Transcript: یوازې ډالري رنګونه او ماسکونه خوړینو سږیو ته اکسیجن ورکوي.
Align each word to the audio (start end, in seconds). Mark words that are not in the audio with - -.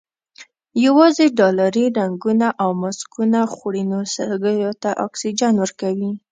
یوازې 0.85 1.25
ډالري 1.37 1.85
رنګونه 1.97 2.47
او 2.63 2.69
ماسکونه 2.81 3.39
خوړینو 3.53 3.99
سږیو 4.13 4.71
ته 4.83 4.89
اکسیجن 5.05 5.53
ورکوي. 5.59 6.11